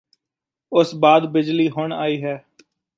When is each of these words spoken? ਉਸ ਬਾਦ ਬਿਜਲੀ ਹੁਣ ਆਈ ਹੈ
ਉਸ 0.71 0.93
ਬਾਦ 0.95 1.25
ਬਿਜਲੀ 1.25 1.69
ਹੁਣ 1.69 1.93
ਆਈ 1.93 2.21
ਹੈ 2.23 2.35